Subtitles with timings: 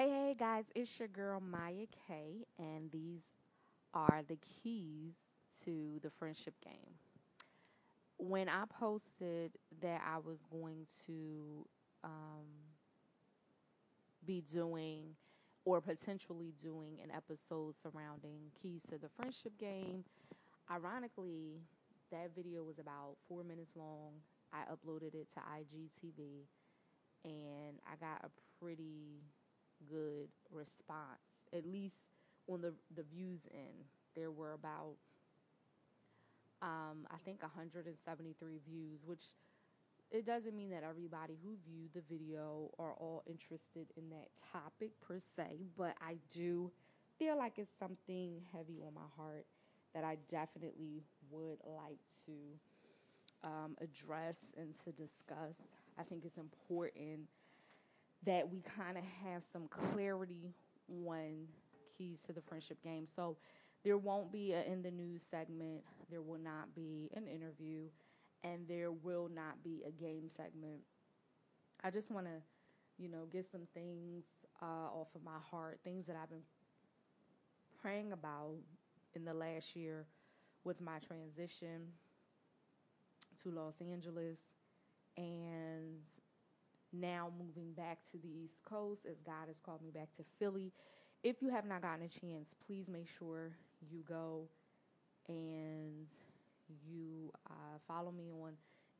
[0.00, 3.20] Hey, hey, guys, it's your girl Mya K, and these
[3.92, 5.12] are the keys
[5.66, 6.94] to the friendship game.
[8.16, 11.66] When I posted that I was going to
[12.02, 12.48] um,
[14.24, 15.16] be doing
[15.66, 20.04] or potentially doing an episode surrounding keys to the friendship game,
[20.70, 21.60] ironically,
[22.10, 24.12] that video was about four minutes long.
[24.50, 26.46] I uploaded it to IGTV,
[27.22, 29.20] and I got a pretty
[29.88, 31.20] good response,
[31.52, 31.96] at least
[32.48, 33.84] on the the views end.
[34.16, 34.96] There were about
[36.62, 39.22] um, I think 173 views, which
[40.10, 44.90] it doesn't mean that everybody who viewed the video are all interested in that topic
[45.00, 46.70] per se, but I do
[47.18, 49.46] feel like it's something heavy on my heart
[49.94, 52.32] that I definitely would like to
[53.44, 55.54] um, address and to discuss.
[55.98, 57.28] I think it's important
[58.24, 60.54] that we kind of have some clarity
[61.06, 61.46] on
[61.96, 63.06] keys to the friendship game.
[63.14, 63.36] So
[63.84, 67.84] there won't be a in the news segment, there will not be an interview,
[68.44, 70.80] and there will not be a game segment.
[71.82, 72.42] I just want to,
[72.98, 74.24] you know, get some things
[74.60, 76.42] uh, off of my heart, things that I've been
[77.80, 78.56] praying about
[79.14, 80.04] in the last year
[80.64, 81.92] with my transition
[83.42, 84.38] to Los Angeles
[85.16, 86.02] and
[86.92, 90.72] now moving back to the East Coast as God has called me back to Philly.
[91.22, 93.52] If you have not gotten a chance, please make sure
[93.90, 94.48] you go
[95.28, 96.06] and
[96.88, 98.52] you uh, follow me on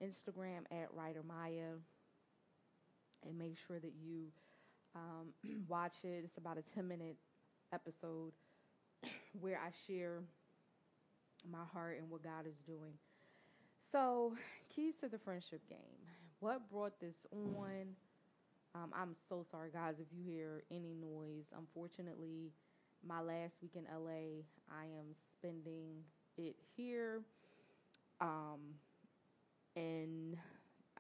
[0.02, 1.78] Instagram at Writer Mya
[3.26, 4.26] and make sure that you
[4.94, 5.28] um,
[5.68, 6.22] watch it.
[6.24, 7.16] It's about a 10 minute
[7.72, 8.32] episode
[9.40, 10.20] where I share
[11.50, 12.94] my heart and what God is doing.
[13.92, 14.34] So,
[14.68, 15.78] keys to the friendship game
[16.40, 17.94] what brought this on.
[18.74, 21.46] Um, I'm so sorry, guys, if you hear any noise.
[21.56, 22.52] Unfortunately,
[23.06, 26.02] my last week in LA, I am spending
[26.38, 27.20] it here.
[28.20, 28.60] Um,
[29.76, 30.36] and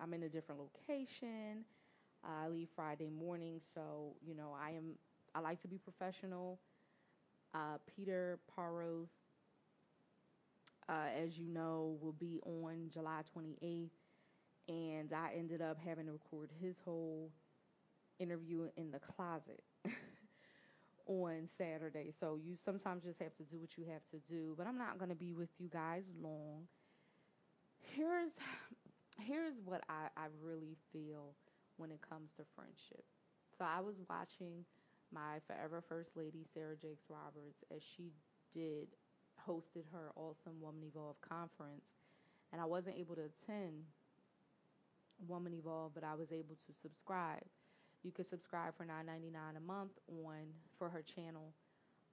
[0.00, 1.64] I'm in a different location.
[2.22, 4.96] I leave Friday morning, so you know I am.
[5.34, 6.60] I like to be professional.
[7.54, 9.08] Uh, Peter Parros,
[10.88, 13.88] uh, as you know, will be on July 28th
[14.70, 17.32] and I ended up having to record his whole
[18.20, 19.64] interview in the closet
[21.06, 22.12] on Saturday.
[22.18, 24.98] So you sometimes just have to do what you have to do, but I'm not
[24.98, 26.68] going to be with you guys long.
[27.80, 28.30] Here's
[29.18, 31.34] here's what I, I really feel
[31.76, 33.04] when it comes to friendship.
[33.58, 34.64] So I was watching
[35.12, 38.12] my forever first lady Sarah Jakes Roberts as she
[38.54, 38.86] did
[39.48, 41.86] hosted her Awesome Woman Evolve conference
[42.52, 43.84] and I wasn't able to attend
[45.26, 47.44] Woman Evolve, but I was able to subscribe.
[48.02, 51.52] You could subscribe for nine ninety nine a month on for her channel.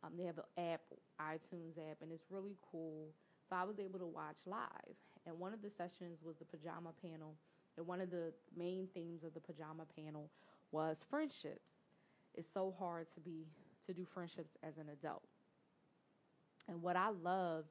[0.04, 0.82] Um, they have an app,
[1.20, 3.10] iTunes app, and it's really cool.
[3.50, 6.92] So I was able to watch live, and one of the sessions was the pajama
[7.02, 7.36] panel,
[7.78, 10.30] and one of the main themes of the pajama panel
[10.72, 11.72] was friendships.
[12.36, 13.46] It's so hard to be
[13.88, 15.24] to do friendships as an adult.
[16.68, 17.70] And what I loved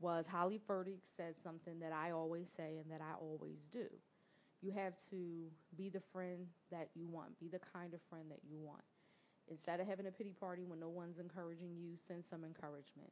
[0.00, 3.86] was Holly Furtick said something that I always say and that I always do
[4.62, 8.40] you have to be the friend that you want, be the kind of friend that
[8.48, 8.82] you want.
[9.48, 13.10] Instead of having a pity party when no one's encouraging you, send some encouragement.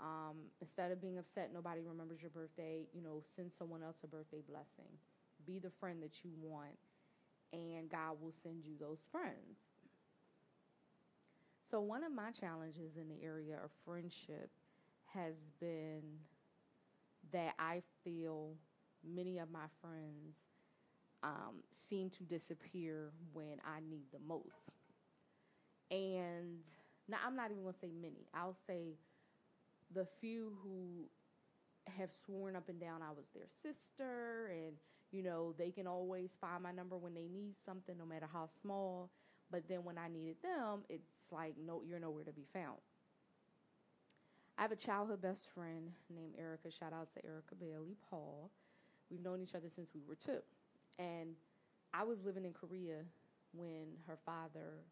[0.00, 4.06] Um, instead of being upset, nobody remembers your birthday, you know, send someone else a
[4.06, 4.90] birthday blessing.
[5.46, 6.76] Be the friend that you want,
[7.52, 9.58] and God will send you those friends.
[11.70, 14.50] So, one of my challenges in the area of friendship
[15.14, 16.02] has been
[17.32, 18.54] that I feel
[19.04, 20.36] many of my friends
[21.22, 24.44] um, seem to disappear when I need the most.
[25.90, 26.60] And
[27.08, 28.26] now I'm not even going to say many.
[28.34, 28.94] I'll say
[29.92, 31.08] the few who
[31.96, 34.76] have sworn up and down I was their sister and
[35.10, 38.48] you know they can always find my number when they need something no matter how
[38.62, 39.10] small
[39.50, 42.78] but then when I needed them it's like no you're nowhere to be found.
[44.56, 46.70] I have a childhood best friend named Erica.
[46.70, 48.50] Shout out to Erica Bailey Paul.
[49.10, 50.42] We've known each other since we were two.
[51.00, 51.34] And
[51.94, 53.04] I was living in Korea
[53.52, 54.84] when her father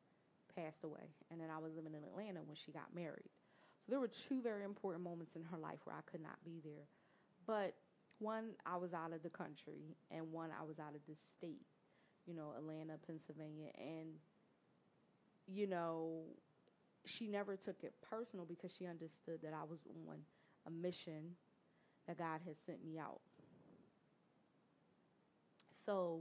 [0.57, 1.13] passed away.
[1.31, 3.31] And then I was living in Atlanta when she got married.
[3.85, 6.61] So there were two very important moments in her life where I could not be
[6.65, 6.89] there.
[7.47, 7.75] But
[8.19, 11.67] one, I was out of the country, and one, I was out of the state,
[12.27, 13.71] you know, Atlanta, Pennsylvania.
[13.79, 14.09] And,
[15.47, 16.23] you know,
[17.05, 20.19] she never took it personal because she understood that I was on
[20.67, 21.37] a mission
[22.07, 23.21] that God had sent me out.
[25.89, 26.21] So,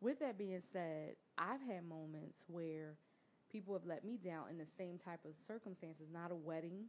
[0.00, 2.96] with that being said, I've had moments where
[3.52, 6.86] people have let me down in the same type of circumstances, not a wedding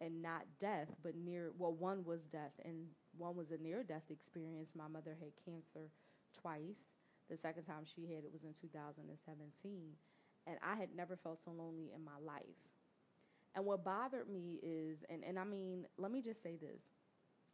[0.00, 4.10] and not death, but near, well, one was death and one was a near death
[4.10, 4.70] experience.
[4.76, 5.92] My mother had cancer
[6.36, 6.82] twice.
[7.30, 9.92] The second time she had it was in 2017.
[10.48, 12.42] And I had never felt so lonely in my life.
[13.54, 16.82] And what bothered me is, and, and I mean, let me just say this.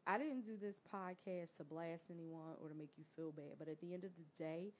[0.06, 3.69] I didn't do this podcast to blast anyone or to make you feel bad, but
[3.69, 4.72] at the end of the day,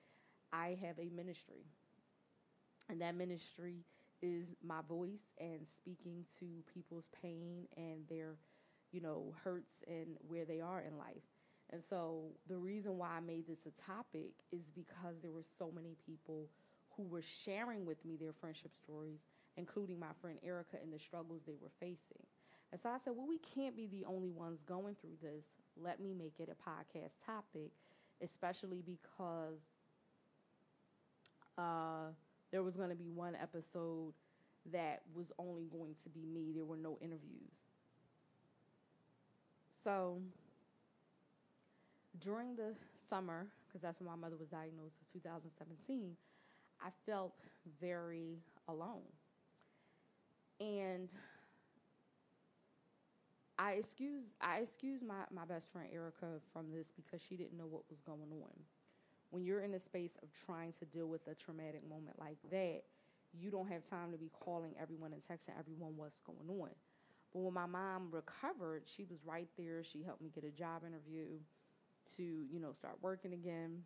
[0.53, 1.65] I have a ministry.
[2.89, 3.85] And that ministry
[4.21, 8.35] is my voice and speaking to people's pain and their,
[8.91, 11.23] you know, hurts and where they are in life.
[11.71, 15.73] And so the reason why I made this a topic is because there were so
[15.75, 16.49] many people
[16.97, 19.21] who were sharing with me their friendship stories,
[19.57, 22.27] including my friend Erica and the struggles they were facing.
[22.73, 25.45] And so I said, well, we can't be the only ones going through this.
[25.77, 27.71] Let me make it a podcast topic,
[28.23, 29.61] especially because
[31.59, 32.13] uh,
[32.51, 34.15] there was going to be one episode
[34.73, 36.53] that was only going to be me.
[36.55, 37.61] There were no interviews.
[39.85, 40.19] So
[42.21, 42.75] during the
[43.11, 46.17] summer, because that's when my mother was diagnosed in 2017,
[46.81, 47.35] I felt
[47.81, 48.39] very
[48.69, 49.03] alone.
[50.61, 51.11] And
[53.63, 57.67] I excuse I excuse my, my best friend Erica from this because she didn't know
[57.67, 58.59] what was going on.
[59.31, 62.83] When you're in the space of trying to deal with a traumatic moment like that,
[63.33, 66.71] you don't have time to be calling everyone and texting everyone what's going on.
[67.33, 69.85] But when my mom recovered, she was right there.
[69.85, 71.27] She helped me get a job interview
[72.17, 73.83] to, you know, start working again.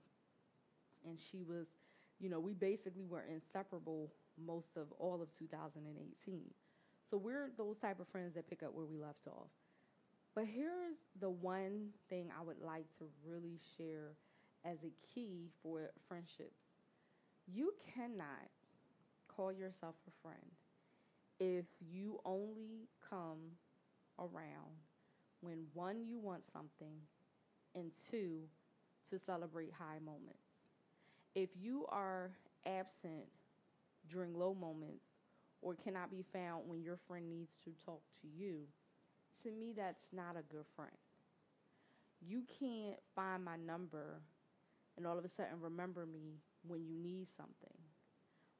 [1.06, 1.66] And she was,
[2.18, 4.10] you know, we basically were inseparable
[4.42, 6.40] most of all of 2018.
[7.08, 9.50] So we're those type of friends that pick up where we left off.
[10.36, 14.12] But here's the one thing I would like to really share
[14.66, 16.60] as a key for friendships.
[17.46, 18.50] You cannot
[19.28, 20.52] call yourself a friend
[21.40, 23.56] if you only come
[24.18, 24.76] around
[25.40, 26.96] when one, you want something,
[27.74, 28.40] and two,
[29.10, 30.42] to celebrate high moments.
[31.34, 32.32] If you are
[32.66, 33.24] absent
[34.10, 35.06] during low moments
[35.62, 38.62] or cannot be found when your friend needs to talk to you,
[39.42, 40.90] to me, that's not a good friend.
[42.20, 44.22] You can't find my number
[44.96, 47.76] and all of a sudden remember me when you need something.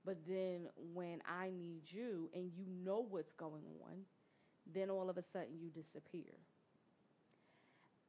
[0.05, 4.03] But then when I need you and you know what's going on,
[4.73, 6.35] then all of a sudden you disappear.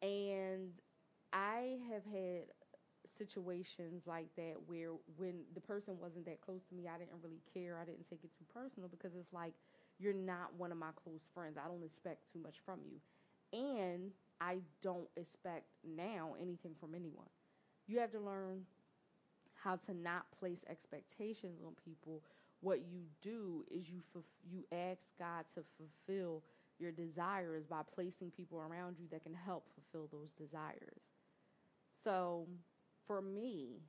[0.02, 0.74] And
[1.34, 2.44] I have had
[3.18, 7.42] situations like that where when the person wasn't that close to me, I didn't really
[7.54, 7.78] care.
[7.82, 9.54] I didn't take it too personal because it's like
[10.00, 11.58] you're not one of my close friends.
[11.58, 13.00] I don't expect too much from you.
[13.58, 17.30] And I don't expect now anything from anyone.
[17.88, 18.66] You have to learn
[19.64, 22.22] how to not place expectations on people.
[22.62, 24.02] What you do is you
[24.50, 26.44] you ask God to fulfill
[26.80, 31.12] your desires by placing people around you that can help fulfill those desires.
[32.04, 32.48] So,
[33.08, 33.82] for me,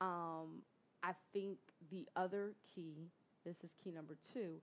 [0.00, 0.62] um,
[1.02, 1.58] I think
[1.90, 3.10] the other key,
[3.44, 4.60] this is key number two,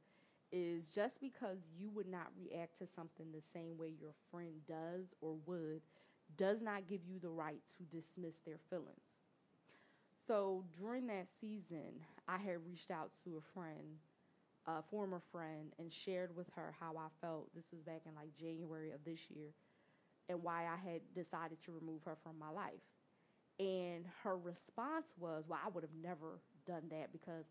[0.56, 5.13] is just because you would not react to something the same way your friend does
[5.19, 5.81] or would,
[6.38, 9.19] does not give you the right to dismiss their feelings.
[10.28, 14.00] So during that season, I had reached out to a friend,
[14.66, 17.54] a former friend, and shared with her how I felt.
[17.54, 19.54] This was back in like January of this year,
[20.30, 22.81] and why I had decided to remove her from my life.
[23.59, 27.45] And her response was, Well, I would have never done that because,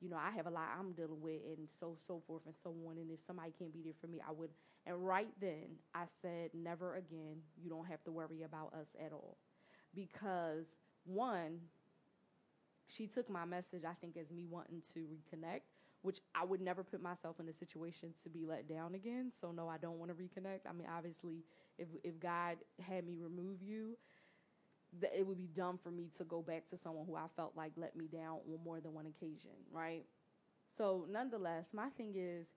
[0.00, 2.74] you know, I have a lot I'm dealing with and so so forth and so
[2.88, 2.96] on.
[2.98, 4.50] And if somebody can't be there for me, I would
[4.86, 9.12] and right then I said, Never again, you don't have to worry about us at
[9.12, 9.36] all.
[9.94, 10.66] Because
[11.04, 11.60] one,
[12.86, 15.62] she took my message, I think, as me wanting to reconnect,
[16.02, 19.30] which I would never put myself in a situation to be let down again.
[19.38, 20.60] So no, I don't want to reconnect.
[20.68, 21.44] I mean, obviously,
[21.78, 23.96] if if God had me remove you,
[25.00, 27.52] that it would be dumb for me to go back to someone who I felt
[27.56, 30.04] like let me down on more than one occasion, right?
[30.76, 32.48] So nonetheless, my thing is,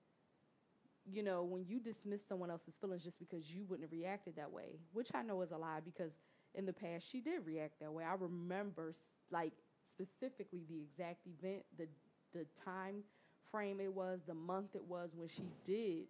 [1.05, 4.51] you know, when you dismiss someone else's feelings just because you wouldn't have reacted that
[4.51, 6.13] way, which I know is a lie because
[6.55, 8.03] in the past she did react that way.
[8.03, 8.93] I remember
[9.31, 9.53] like
[9.91, 11.87] specifically the exact event, the
[12.33, 13.03] the time
[13.51, 16.05] frame it was, the month it was when she did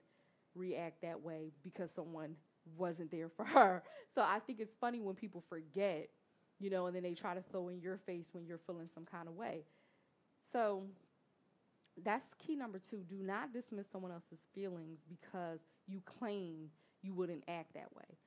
[0.56, 2.36] react that way because someone
[2.77, 3.84] wasn't there for her.
[4.13, 6.10] So I think it's funny when people forget,
[6.60, 9.05] you know, and then they try to throw in your face when you're feeling some
[9.05, 9.63] kind of way.
[10.51, 10.84] So
[12.03, 13.03] that's key number two.
[13.08, 16.70] Do not dismiss someone else's feelings because you claim
[17.01, 18.17] you wouldn't act that way.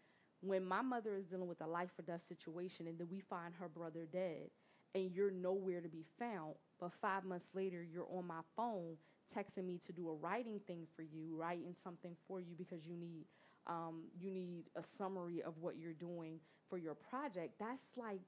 [0.41, 3.55] When my mother is dealing with a life or death situation and then we find
[3.59, 4.51] her brother dead,
[4.95, 6.55] and you're nowhere to be found.
[6.81, 8.97] But five months later, you're on my phone
[9.35, 12.97] texting me to do a writing thing for you, writing something for you because you
[12.97, 13.27] need
[13.67, 17.55] um, you need a summary of what you're doing for your project.
[17.59, 18.21] That's like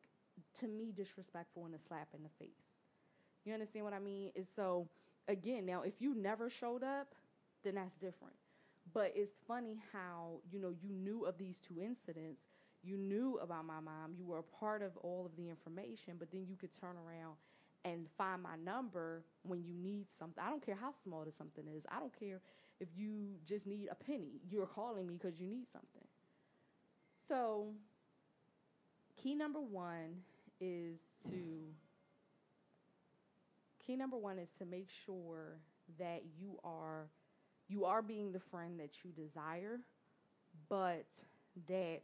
[0.61, 2.65] to me disrespectful and a slap in the face.
[3.45, 4.31] You understand what I mean?
[4.35, 4.89] Is so
[5.27, 7.15] again now if you never showed up,
[7.65, 8.35] then that's different.
[8.93, 12.43] But it's funny how you know you knew of these two incidents.
[12.83, 14.15] You knew about my mom.
[14.17, 17.37] You were a part of all of the information, but then you could turn around
[17.85, 20.43] and find my number when you need something.
[20.43, 21.85] I don't care how small the something is.
[21.91, 22.41] I don't care
[22.81, 24.41] if you just need a penny.
[24.49, 26.07] You're calling me because you need something.
[27.29, 27.69] So,
[29.21, 30.23] key number one
[30.61, 30.99] is
[31.31, 31.39] to
[33.85, 35.59] key number one is to make sure
[35.99, 37.09] that you are
[37.69, 39.81] you are being the friend that you desire,
[40.69, 41.07] but
[41.69, 42.03] that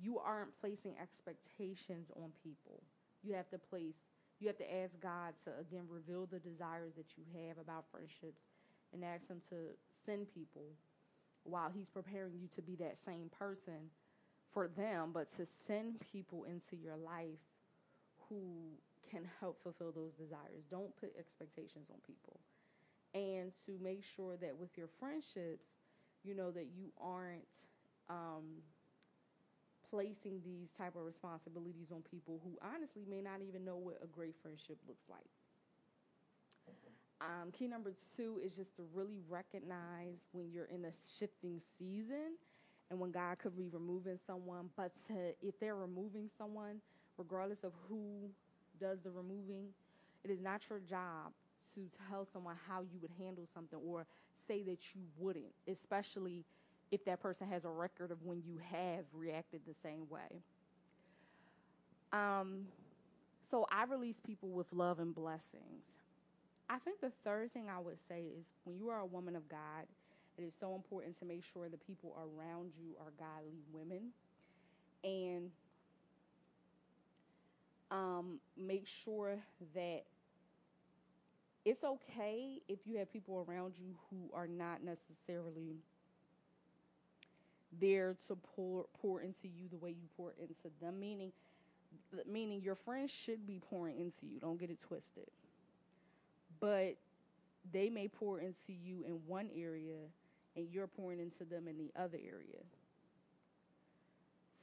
[0.00, 2.82] you aren't placing expectations on people.
[3.22, 3.96] You have to place
[4.40, 8.42] you have to ask God to again reveal the desires that you have about friendships
[8.94, 9.56] and ask him to
[10.06, 10.62] send people
[11.42, 13.90] while he's preparing you to be that same person
[14.52, 17.42] for them, but to send people into your life
[18.28, 18.78] who
[19.10, 20.64] can help fulfill those desires.
[20.70, 22.40] Don't put expectations on people.
[23.14, 25.66] And to make sure that with your friendships,
[26.24, 27.54] you know, that you aren't
[28.08, 28.62] um,
[29.90, 34.06] placing these type of responsibilities on people who honestly may not even know what a
[34.06, 35.30] great friendship looks like.
[37.20, 42.36] Um, key number two is just to really recognize when you're in a shifting season
[42.90, 46.80] and when God could be removing someone, but to, if they're removing someone,
[47.16, 48.28] regardless of who
[48.80, 49.68] does the removing,
[50.24, 51.32] it is not your job
[51.74, 54.06] to tell someone how you would handle something or
[54.46, 56.44] say that you wouldn't, especially
[56.90, 60.42] if that person has a record of when you have reacted the same way.
[62.12, 62.66] Um,
[63.50, 65.93] so I release people with love and blessings.
[66.74, 69.48] I think the third thing I would say is when you are a woman of
[69.48, 69.86] God,
[70.36, 74.10] it is so important to make sure the people around you are godly women.
[75.04, 75.52] And
[77.92, 79.36] um, make sure
[79.76, 80.02] that
[81.64, 85.76] it's okay if you have people around you who are not necessarily
[87.80, 91.32] there to pour pour into you the way you pour into them meaning
[92.28, 94.40] meaning your friends should be pouring into you.
[94.40, 95.28] Don't get it twisted
[96.60, 96.96] but
[97.72, 99.96] they may pour into you in one area
[100.56, 102.62] and you're pouring into them in the other area.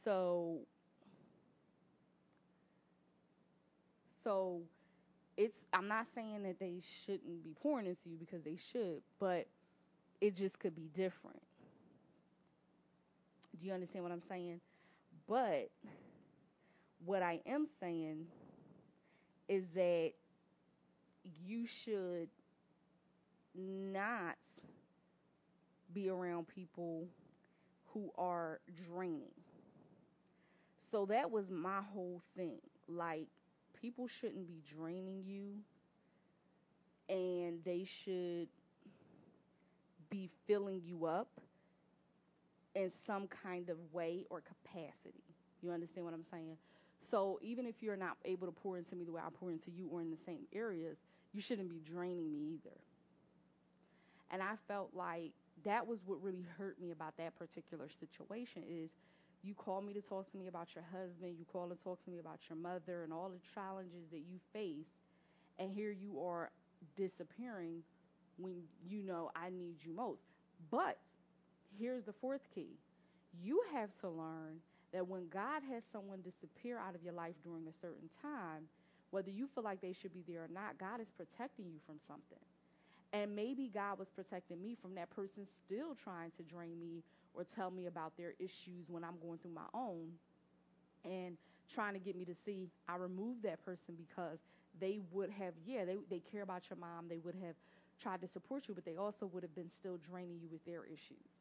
[0.04, 0.60] So
[4.24, 4.62] so
[5.38, 9.48] it's I'm not saying that they shouldn't be pouring into you because they should, but
[10.20, 11.42] it just could be different.
[13.60, 14.62] Do you understand what I'm saying?
[15.28, 15.70] But
[17.06, 18.28] what I am saying
[19.48, 20.14] is that
[21.46, 22.30] you should
[23.56, 24.38] not
[25.94, 27.08] be around people
[27.94, 29.34] who are draining.
[30.92, 32.60] So that was my whole thing.
[32.88, 33.28] Like,
[33.80, 35.58] people shouldn't be draining you,
[37.10, 38.48] and they should
[40.10, 41.30] be filling you up
[42.76, 45.24] in some kind of way or capacity.
[45.62, 46.58] You understand what I'm saying?
[47.10, 49.72] So even if you're not able to pour into me the way I pour into
[49.72, 50.98] you or in the same areas,
[51.34, 52.78] you shouldn't be draining me either.
[54.30, 55.32] And I felt like
[55.64, 58.92] that was what really hurt me about that particular situation is
[59.44, 62.12] you call me to talk to me about your husband, you call and talk to
[62.12, 64.88] me about your mother and all the challenges that you face,
[65.60, 66.52] and here you are
[66.96, 67.84] disappearing
[68.38, 70.22] when you know I need you most.
[70.70, 70.98] But
[71.78, 72.78] here's the fourth key.
[73.44, 74.60] You have to learn
[74.94, 78.66] that when God has someone disappear out of your life during a certain time,
[79.12, 81.98] whether you feel like they should be there or not, God is protecting you from
[82.00, 82.40] something.
[83.14, 87.04] And maybe God was protecting me from that person still trying to drain me
[87.34, 90.14] or tell me about their issues when I'm going through my own
[91.04, 91.38] and
[91.74, 94.40] trying to get me to see I removed that person because
[94.80, 97.08] they would have, yeah, they, they care about your mom.
[97.10, 97.56] They would have
[98.02, 100.86] tried to support you, but they also would have been still draining you with their
[100.86, 101.41] issues.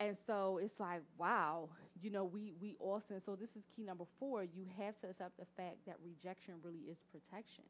[0.00, 1.68] And so it's like, wow,
[2.02, 4.42] you know, we we also so this is key number four.
[4.42, 7.64] You have to accept the fact that rejection really is protection.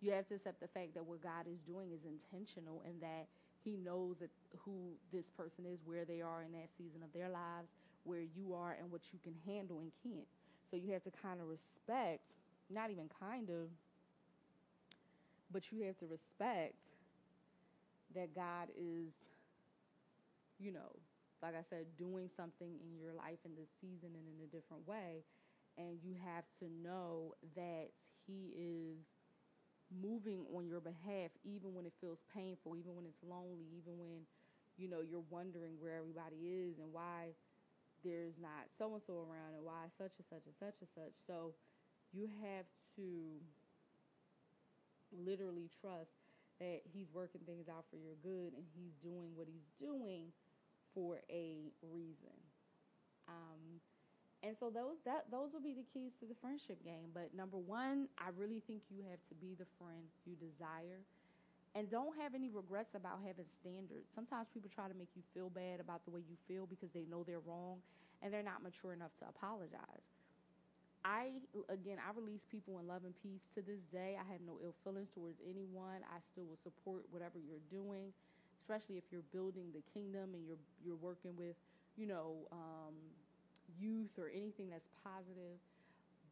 [0.00, 3.26] You have to accept the fact that what God is doing is intentional and that
[3.64, 7.28] He knows that who this person is, where they are in that season of their
[7.28, 7.68] lives,
[8.04, 10.28] where you are, and what you can handle and can't.
[10.70, 12.32] So you have to kind of respect,
[12.70, 13.68] not even kind of,
[15.50, 16.74] but you have to respect
[18.14, 19.12] that God is
[20.58, 20.96] you know,
[21.42, 24.86] like I said, doing something in your life in this season and in a different
[24.86, 25.24] way.
[25.78, 27.90] and you have to know that
[28.26, 28.98] He is
[29.90, 34.26] moving on your behalf, even when it feels painful, even when it's lonely, even when
[34.76, 37.30] you know you're wondering where everybody is and why
[38.04, 41.14] there's not so and so around and why such and such and such and such.
[41.26, 41.54] So
[42.12, 43.08] you have to
[45.12, 46.12] literally trust
[46.60, 50.30] that he's working things out for your good and he's doing what he's doing
[50.94, 52.36] for a reason.
[53.28, 53.80] Um,
[54.42, 57.10] and so those that those will be the keys to the friendship game.
[57.12, 61.02] But number one, I really think you have to be the friend you desire.
[61.74, 64.08] And don't have any regrets about having standards.
[64.14, 67.04] Sometimes people try to make you feel bad about the way you feel because they
[67.10, 67.78] know they're wrong
[68.22, 70.06] and they're not mature enough to apologize.
[71.04, 74.18] I again I release people in love and peace to this day.
[74.18, 76.02] I have no ill feelings towards anyone.
[76.08, 78.10] I still will support whatever you're doing,
[78.60, 81.56] especially if you're building the kingdom and you're you're working with,
[81.96, 82.94] you know, um,
[83.78, 85.58] youth or anything that's positive.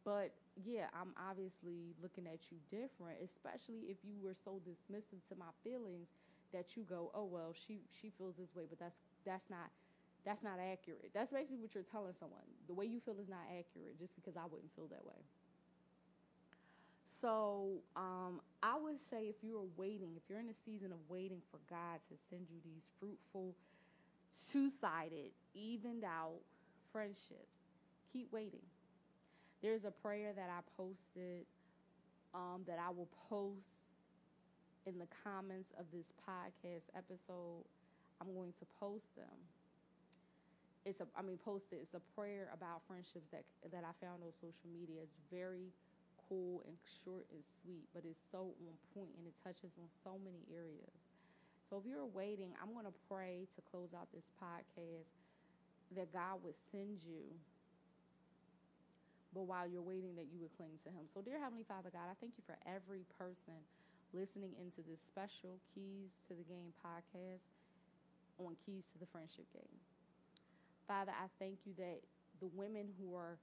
[0.03, 5.35] But yeah, I'm obviously looking at you different, especially if you were so dismissive to
[5.37, 6.09] my feelings
[6.53, 9.69] that you go, "Oh well, she she feels this way," but that's that's not
[10.25, 11.11] that's not accurate.
[11.13, 12.43] That's basically what you're telling someone.
[12.67, 15.23] The way you feel is not accurate just because I wouldn't feel that way.
[17.21, 21.41] So um, I would say if you're waiting, if you're in a season of waiting
[21.51, 23.55] for God to send you these fruitful,
[24.51, 26.39] two sided, evened out
[26.91, 27.57] friendships,
[28.11, 28.65] keep waiting.
[29.61, 31.45] There's a prayer that I posted
[32.33, 33.65] um, that I will post
[34.85, 37.65] in the comments of this podcast episode.
[38.21, 39.37] I'm going to post them
[40.87, 44.31] it's a I mean posted it's a prayer about friendships that that I found on
[44.39, 45.03] social media.
[45.03, 45.75] It's very
[46.29, 50.19] cool and short and sweet, but it's so on point and it touches on so
[50.23, 50.99] many areas.
[51.69, 55.11] So if you're waiting, I'm going to pray to close out this podcast
[55.95, 57.35] that God would send you
[59.33, 61.05] but while you're waiting that you would cling to him.
[61.13, 63.59] So dear heavenly Father God, I thank you for every person
[64.13, 67.45] listening into this special Keys to the Game podcast
[68.39, 69.77] on Keys to the Friendship Game.
[70.87, 72.01] Father, I thank you that
[72.39, 73.37] the women who are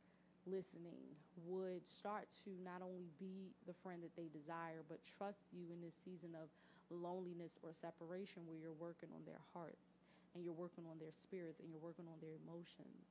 [0.46, 5.68] listening would start to not only be the friend that they desire, but trust you
[5.72, 6.48] in this season of
[6.90, 9.96] loneliness or separation where you're working on their hearts
[10.34, 13.08] and you're working on their spirits and you're working on their emotions.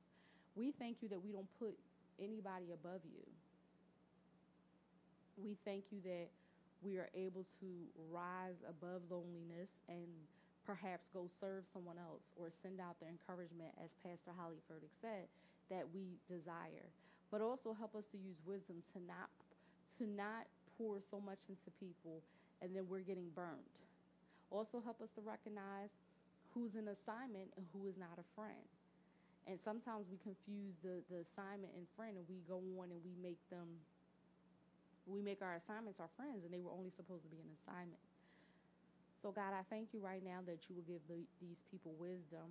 [0.54, 1.74] We thank you that we don't put
[2.20, 3.26] anybody above you.
[5.36, 6.30] We thank you that
[6.82, 7.68] we are able to
[8.12, 10.06] rise above loneliness and
[10.64, 15.26] perhaps go serve someone else or send out the encouragement, as Pastor Holly Furtick said,
[15.70, 16.92] that we desire.
[17.34, 19.26] But also help us to use wisdom to not
[19.98, 20.46] to not
[20.78, 22.22] pour so much into people
[22.62, 23.74] and then we're getting burned.
[24.54, 25.90] Also help us to recognize
[26.54, 28.70] who's an assignment and who is not a friend.
[29.50, 33.18] And sometimes we confuse the, the assignment and friend and we go on and we
[33.18, 33.82] make them
[35.10, 38.00] we make our assignments our friends and they were only supposed to be an assignment.
[39.18, 42.46] So, God, I thank you right now that you will give the, these people wisdom,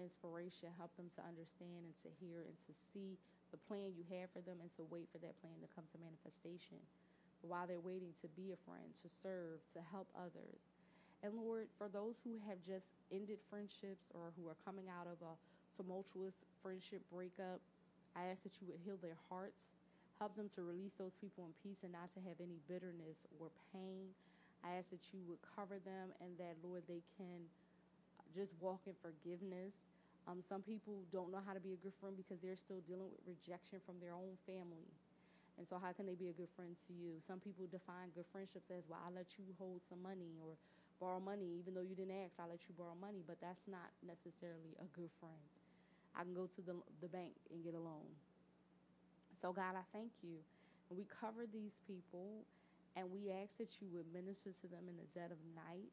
[0.00, 4.30] inspiration, help them to understand and to hear and to see the plan you have
[4.32, 6.80] for them and to wait for that plan to come to manifestation.
[7.44, 10.60] While they're waiting to be a friend, to serve, to help others.
[11.22, 15.20] And Lord, for those who have just ended friendships or who are coming out of
[15.22, 15.38] a
[15.76, 17.62] tumultuous friendship breakup,
[18.16, 19.70] I ask that you would heal their hearts,
[20.18, 23.52] help them to release those people in peace and not to have any bitterness or
[23.70, 24.16] pain
[24.66, 27.46] I ask that you would cover them and that, Lord, they can
[28.34, 29.74] just walk in forgiveness.
[30.26, 33.06] Um, some people don't know how to be a good friend because they're still dealing
[33.14, 34.90] with rejection from their own family.
[35.56, 37.22] And so, how can they be a good friend to you?
[37.24, 40.58] Some people define good friendships as, well, I'll let you hold some money or
[41.00, 43.24] borrow money, even though you didn't ask, I'll let you borrow money.
[43.24, 45.40] But that's not necessarily a good friend.
[46.12, 48.08] I can go to the, the bank and get a loan.
[49.40, 50.42] So, God, I thank you.
[50.90, 52.44] And we cover these people
[52.96, 55.92] and we ask that you would minister to them in the dead of night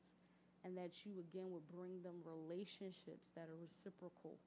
[0.66, 4.38] and that you again would bring them relationships that are reciprocal.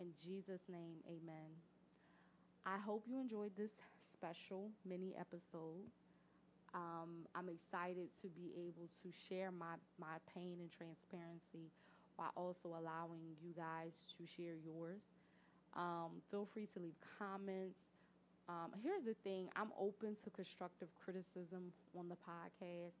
[0.00, 1.52] In Jesus' name, amen.
[2.64, 5.84] I hope you enjoyed this special mini episode.
[6.74, 11.68] Um, I'm excited to be able to share my, my pain and transparency
[12.16, 15.00] while also allowing you guys to share yours.
[15.76, 17.78] Um, feel free to leave comments,
[18.50, 22.98] um, here's the thing I'm open to constructive criticism on the podcast,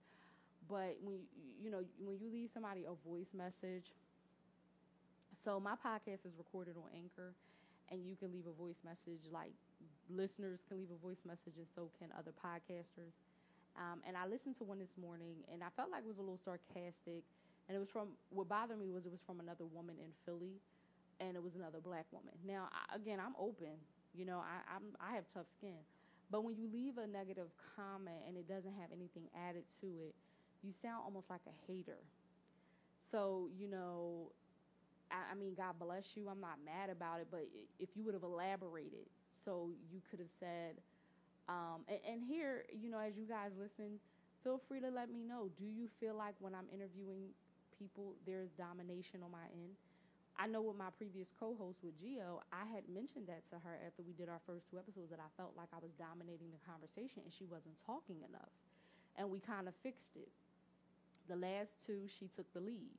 [0.70, 1.20] but when
[1.60, 3.92] you know when you leave somebody a voice message,
[5.44, 7.34] so my podcast is recorded on Anchor,
[7.90, 9.52] and you can leave a voice message like
[10.08, 13.18] listeners can leave a voice message, and so can other podcasters.
[13.76, 16.22] Um, and I listened to one this morning, and I felt like it was a
[16.22, 17.24] little sarcastic.
[17.68, 20.58] And it was from what bothered me was it was from another woman in Philly,
[21.20, 22.34] and it was another black woman.
[22.46, 23.78] Now, I, again, I'm open
[24.14, 25.78] You know, I, I'm I have tough skin.
[26.30, 30.14] But when you leave a negative comment and it doesn't have anything added to it,
[30.62, 31.98] you sound almost like a hater.
[33.10, 34.32] So, you know,
[35.10, 36.28] I, I mean, God bless you.
[36.28, 37.46] I'm not mad about it, but
[37.78, 39.06] if you would have elaborated,
[39.44, 40.76] so you could have said,
[41.48, 43.98] um, and, and here, you know, as you guys listen,
[44.44, 45.48] feel free to let me know.
[45.58, 47.34] Do you feel like when I'm interviewing
[47.76, 49.74] people, there's domination on my end?
[50.38, 54.00] I know with my previous co-host with Geo, I had mentioned that to her after
[54.00, 57.20] we did our first two episodes that I felt like I was dominating the conversation
[57.28, 58.54] and she wasn't talking enough.
[59.20, 60.32] And we kind of fixed it.
[61.30, 62.98] The last two, she took the lead.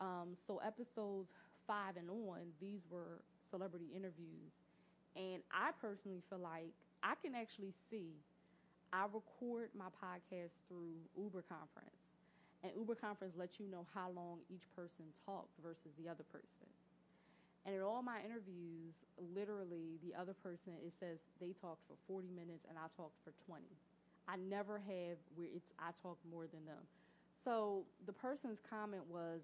[0.00, 1.32] Um, so episodes
[1.66, 4.54] five and on, these were celebrity interviews.
[5.16, 6.70] And I personally feel like
[7.02, 8.14] I can actually see
[8.92, 12.10] I record my podcast through Uber conference.
[12.62, 16.68] And Uber Conference lets you know how long each person talked versus the other person.
[17.64, 18.94] And in all my interviews,
[19.34, 23.32] literally the other person, it says they talked for 40 minutes and I talked for
[23.46, 23.64] 20.
[24.28, 26.84] I never have where it's I talked more than them.
[27.44, 29.40] So the person's comment was,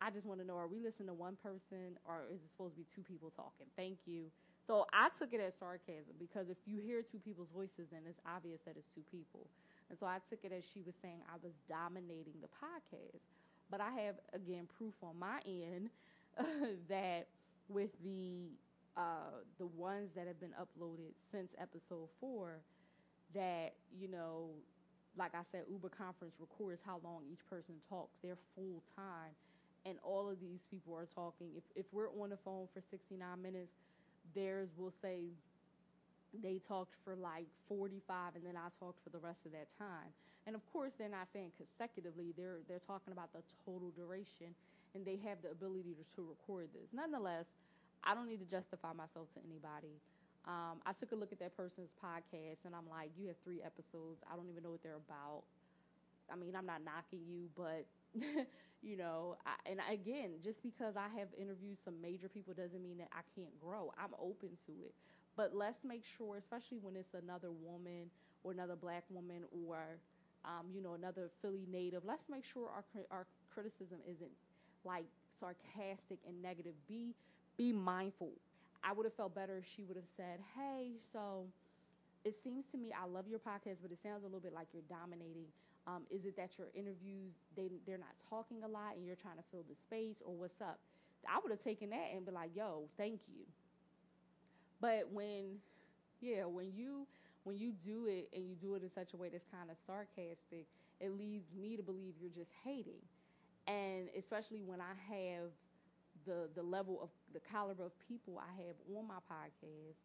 [0.00, 2.74] I just want to know, are we listening to one person or is it supposed
[2.74, 3.66] to be two people talking?
[3.76, 4.30] Thank you.
[4.66, 8.20] So I took it as sarcasm because if you hear two people's voices, then it's
[8.26, 9.46] obvious that it's two people.
[9.88, 13.22] And so I took it as she was saying I was dominating the podcast.
[13.70, 15.90] But I have, again, proof on my end
[16.88, 17.28] that
[17.68, 18.50] with the
[18.96, 22.60] uh, the ones that have been uploaded since episode four,
[23.34, 24.48] that, you know,
[25.18, 28.16] like I said, Uber Conference records how long each person talks.
[28.22, 29.32] They're full time.
[29.84, 31.48] And all of these people are talking.
[31.56, 33.72] If, if we're on the phone for 69 minutes,
[34.34, 35.30] theirs will say
[36.42, 40.10] they talked for like 45 and then I talked for the rest of that time.
[40.46, 42.34] And of course, they're not saying consecutively.
[42.36, 44.54] They're they're talking about the total duration
[44.94, 46.88] and they have the ability to, to record this.
[46.92, 47.46] Nonetheless,
[48.04, 49.98] I don't need to justify myself to anybody.
[50.46, 53.62] Um, I took a look at that person's podcast and I'm like, you have three
[53.62, 54.22] episodes.
[54.30, 55.42] I don't even know what they're about.
[56.32, 57.86] I mean, I'm not knocking you, but
[58.82, 62.98] you know, I, and again, just because I have interviewed some major people doesn't mean
[62.98, 63.92] that I can't grow.
[63.98, 64.94] I'm open to it.
[65.36, 68.10] But let's make sure, especially when it's another woman
[68.42, 69.98] or another black woman or,
[70.44, 74.30] um, you know, another Philly native, let's make sure our, our criticism isn't
[74.84, 75.04] like
[75.38, 76.72] sarcastic and negative.
[76.88, 77.14] Be,
[77.56, 78.30] be mindful.
[78.86, 81.46] I would have felt better if she would have said, hey, so
[82.24, 84.68] it seems to me, I love your podcast, but it sounds a little bit like
[84.72, 85.46] you're dominating.
[85.88, 89.36] Um, is it that your interviews they they're not talking a lot and you're trying
[89.36, 90.78] to fill the space, or what's up?
[91.28, 93.44] I would have taken that and be like, "Yo, thank you."
[94.80, 95.58] But when,
[96.20, 97.06] yeah, when you
[97.44, 99.76] when you do it and you do it in such a way that's kind of
[99.86, 100.66] sarcastic,
[101.00, 103.02] it leads me to believe you're just hating.
[103.68, 105.50] And especially when I have
[106.26, 109.96] the the level of the caliber of people I have on my podcast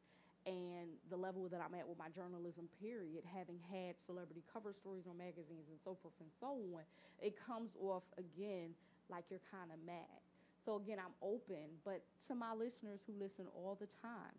[0.46, 5.06] and the level that I'm at with my journalism period, having had celebrity cover stories
[5.08, 6.82] on magazines and so forth and so on,
[7.22, 8.74] it comes off again
[9.10, 10.22] like you're kind of mad.
[10.66, 14.34] So again, I'm open, but to my listeners who listen all the time,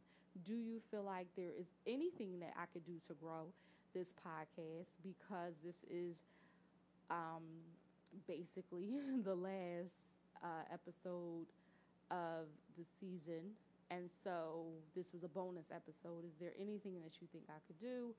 [0.44, 3.52] do you feel like there is anything that I could do to grow
[3.94, 4.86] this podcast?
[5.02, 6.16] Because this is
[7.10, 7.42] um,
[8.26, 8.88] basically
[9.24, 9.92] the last
[10.42, 11.46] uh, episode
[12.12, 12.46] of
[12.76, 13.56] the season.
[13.90, 16.24] And so this was a bonus episode.
[16.28, 18.14] Is there anything that you think I could do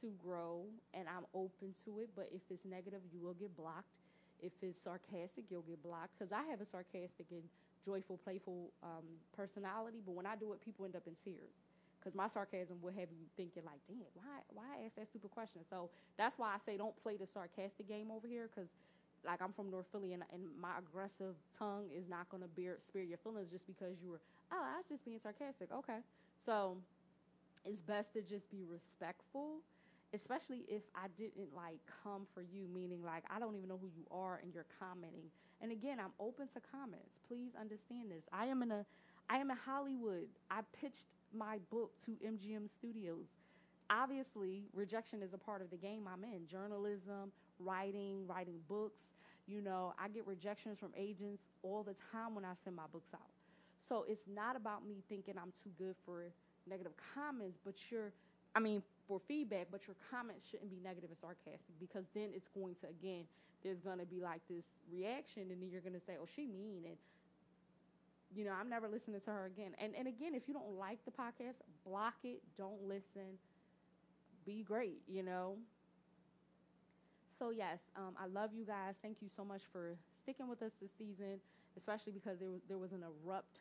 [0.00, 0.64] to grow?
[0.92, 2.10] And I'm open to it.
[2.16, 4.00] But if it's negative, you will get blocked.
[4.42, 6.18] If it's sarcastic, you'll get blocked.
[6.18, 7.44] Because I have a sarcastic and
[7.84, 9.04] joyful, playful um,
[9.36, 11.52] personality, but when I do it, people end up in tears.
[12.00, 15.62] Because my sarcasm will have you thinking like, damn, why, why ask that stupid question?
[15.70, 18.48] So that's why I say don't play the sarcastic game over here.
[18.54, 18.68] Because
[19.26, 22.76] like I'm from North Philly, and, and my aggressive tongue is not going to bear
[22.86, 24.20] spare your feelings just because you were,
[24.52, 25.68] oh, I was just being sarcastic.
[25.72, 25.98] Okay,
[26.44, 26.76] so
[27.64, 29.60] it's best to just be respectful
[30.14, 33.88] especially if I didn't like come for you, meaning like I don't even know who
[33.88, 35.28] you are and you're commenting.
[35.60, 37.18] And again, I'm open to comments.
[37.26, 38.22] Please understand this.
[38.32, 38.86] I am in a
[39.28, 40.28] I am in Hollywood.
[40.50, 41.06] I pitched
[41.36, 43.26] my book to MGM Studios.
[43.90, 46.46] Obviously, rejection is a part of the game I'm in.
[46.46, 49.00] Journalism, writing, writing books.
[49.46, 53.10] You know, I get rejections from agents all the time when I send my books
[53.14, 53.30] out.
[53.88, 56.24] So it's not about me thinking I'm too good for
[56.66, 58.12] negative comments, but you're
[58.54, 62.48] I mean, for feedback, but your comments shouldn't be negative and sarcastic because then it's
[62.48, 63.24] going to again,
[63.62, 66.96] there's gonna be like this reaction, and then you're gonna say, "Oh, she mean," and
[68.34, 69.74] you know, I'm never listening to her again.
[69.78, 72.42] And and again, if you don't like the podcast, block it.
[72.56, 73.38] Don't listen.
[74.44, 75.56] Be great, you know.
[77.38, 78.96] So yes, um, I love you guys.
[79.02, 81.40] Thank you so much for sticking with us this season,
[81.76, 83.60] especially because there was there was an abrupt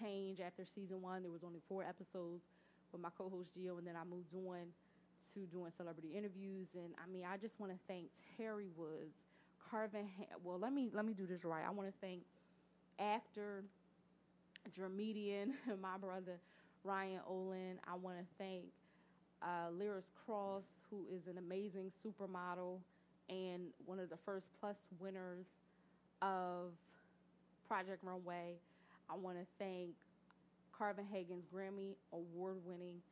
[0.00, 1.22] change after season one.
[1.22, 2.44] There was only four episodes
[2.92, 4.68] with my co-host Gio, and then I moved on
[5.34, 6.68] to doing celebrity interviews.
[6.74, 9.16] And I mean, I just want to thank Teri Woods,
[9.70, 10.08] Carvin.
[10.18, 11.64] Ha- well, let me let me do this right.
[11.66, 12.22] I want to thank
[12.98, 13.64] actor,
[14.76, 16.40] dramedian, my brother
[16.84, 17.78] Ryan Olin.
[17.86, 18.64] I want to thank
[19.42, 22.78] uh, Lyris Cross, who is an amazing supermodel
[23.30, 25.46] and one of the first plus winners
[26.22, 26.72] of
[27.66, 28.56] Project Runway.
[29.10, 29.90] I want to thank
[30.76, 33.02] Carvin Haggins Grammy award winning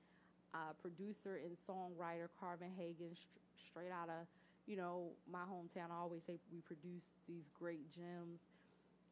[0.55, 4.27] uh, producer and songwriter Carvin Haggins, st- straight out of
[4.67, 5.91] you know my hometown.
[5.93, 8.41] I always say we produce these great gems.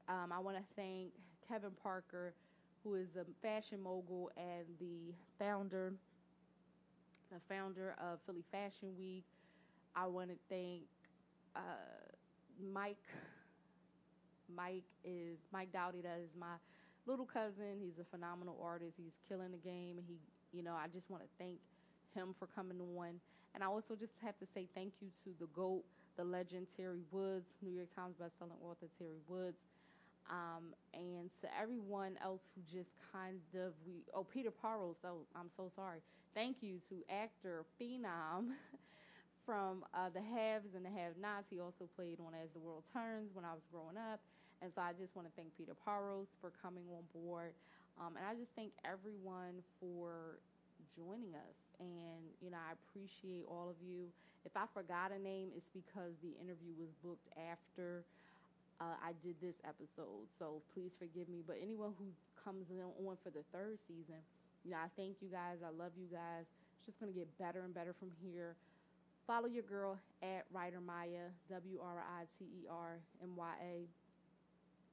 [0.08, 1.12] Um, I want to thank
[1.48, 2.34] Kevin Parker,
[2.84, 5.94] who is a fashion mogul and the founder,
[7.30, 9.24] the founder of Philly Fashion Week.
[9.94, 10.82] I want to thank
[11.56, 12.12] uh,
[12.72, 13.08] Mike.
[14.54, 16.02] Mike is Mike Dowdy.
[16.02, 16.54] That is my
[17.06, 17.78] little cousin.
[17.80, 18.96] He's a phenomenal artist.
[18.96, 19.98] He's killing the game.
[20.06, 20.18] He,
[20.52, 21.58] you know, I just want to thank
[22.14, 23.20] him for coming on.
[23.54, 25.82] And I also just have to say thank you to the GOAT,
[26.16, 29.58] the legend Teri Woods, New York Times bestselling author Teri Woods.
[30.28, 35.50] Um, and to everyone else who just kind of we oh Peter Parro, so I'm
[35.56, 36.00] so sorry.
[36.34, 38.50] Thank you to actor Phenom
[39.46, 41.46] from uh, the Haves and the Have-Nots.
[41.48, 44.18] He also played on As the World Turns when I was growing up.
[44.61, 47.54] And so I just want to thank Peter Parros for coming on board.
[48.02, 50.42] Um, and I just thank everyone for
[50.98, 51.56] joining us.
[51.78, 54.11] And, you know, I appreciate all of you.
[54.44, 58.02] If I forgot a name, it's because the interview was booked after
[58.80, 60.26] uh, I did this episode.
[60.38, 61.46] So please forgive me.
[61.46, 62.11] But anyone who
[62.42, 64.20] comes on for the third season,
[64.64, 65.62] you know, I thank you guys.
[65.62, 66.50] I love you guys.
[66.80, 68.56] It's just going to get better and better from here.
[69.26, 73.88] Follow your girl at Writer Mya, W R I T E R M Y A.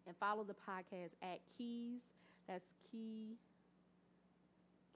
[0.08, 2.02] And follow the podcast at Keys.
[2.48, 3.38] That's Key.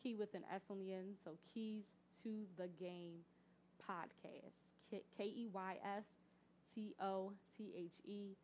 [0.01, 1.15] Key with an S on the end.
[1.23, 1.85] So Keys
[2.23, 3.19] to the Game
[3.87, 4.57] podcast.
[4.89, 6.05] K E Y S
[6.73, 8.35] T O T H E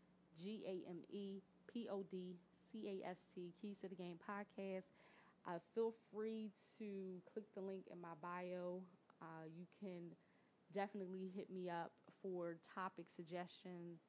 [0.41, 2.35] G A M E P O D
[2.71, 4.83] C A S T Keys to the Game podcast.
[5.47, 8.81] Uh, feel free to click the link in my bio.
[9.21, 10.11] Uh, you can
[10.73, 13.99] definitely hit me up for topic suggestions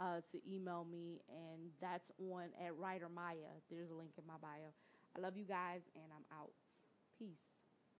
[0.00, 3.60] uh, to email me, and that's on at Writer Mya.
[3.70, 4.72] There's a link in my bio.
[5.16, 6.52] I love you guys, and I'm out.
[7.18, 7.51] Peace.